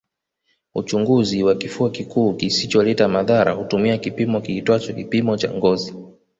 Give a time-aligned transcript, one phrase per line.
[0.75, 5.93] Uchunguzi wa kifua kikuu kisicholeta madhara hutumia kipimo kiitwacho kipimo cha ngozi